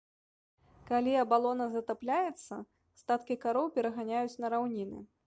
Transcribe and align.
Калі 0.89 1.11
абалона 1.23 1.67
затапляецца, 1.75 2.53
статкі 3.03 3.39
кароў 3.45 3.71
пераганяюць 3.77 4.39
на 4.45 4.53
раўніны. 4.57 4.97